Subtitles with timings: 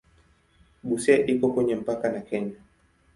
[0.87, 2.55] Busia iko kwenye mpaka na Kenya.